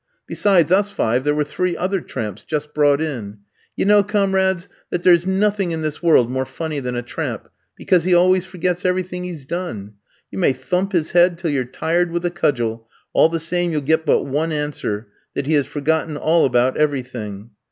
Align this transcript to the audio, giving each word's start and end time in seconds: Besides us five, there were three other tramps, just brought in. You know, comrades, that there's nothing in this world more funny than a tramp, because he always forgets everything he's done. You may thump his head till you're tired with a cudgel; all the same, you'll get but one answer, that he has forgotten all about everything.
Besides 0.25 0.71
us 0.71 0.89
five, 0.89 1.23
there 1.25 1.35
were 1.35 1.43
three 1.43 1.77
other 1.77 2.01
tramps, 2.01 2.43
just 2.43 2.73
brought 2.73 2.99
in. 3.01 3.37
You 3.75 3.85
know, 3.85 4.01
comrades, 4.01 4.67
that 4.89 5.03
there's 5.03 5.27
nothing 5.27 5.71
in 5.73 5.83
this 5.83 6.01
world 6.01 6.27
more 6.27 6.43
funny 6.47 6.79
than 6.79 6.95
a 6.95 7.03
tramp, 7.03 7.49
because 7.75 8.03
he 8.03 8.15
always 8.15 8.43
forgets 8.43 8.83
everything 8.83 9.25
he's 9.25 9.45
done. 9.45 9.93
You 10.31 10.39
may 10.39 10.53
thump 10.53 10.93
his 10.93 11.11
head 11.11 11.37
till 11.37 11.51
you're 11.51 11.65
tired 11.65 12.09
with 12.09 12.25
a 12.25 12.31
cudgel; 12.31 12.87
all 13.13 13.29
the 13.29 13.39
same, 13.39 13.71
you'll 13.71 13.81
get 13.81 14.03
but 14.03 14.23
one 14.23 14.51
answer, 14.51 15.07
that 15.35 15.45
he 15.45 15.53
has 15.53 15.67
forgotten 15.67 16.17
all 16.17 16.45
about 16.45 16.77
everything. 16.77 17.51